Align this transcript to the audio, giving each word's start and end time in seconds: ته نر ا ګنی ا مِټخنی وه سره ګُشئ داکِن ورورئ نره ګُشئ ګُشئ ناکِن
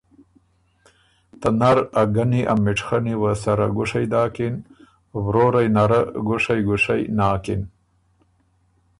ته 1.39 1.49
نر 1.59 1.77
ا 2.01 2.03
ګنی 2.15 2.41
ا 2.51 2.53
مِټخنی 2.63 3.15
وه 3.21 3.33
سره 3.43 3.65
ګُشئ 3.77 4.05
داکِن 4.11 4.55
ورورئ 5.23 5.67
نره 5.75 6.01
ګُشئ 6.27 6.59
ګُشئ 6.67 7.01
ناکِن 7.17 7.61